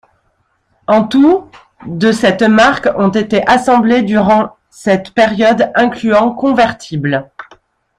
[0.87, 1.47] En tout,
[1.85, 7.29] de cette marque ont été assemblés durant cette période incluant convertibles.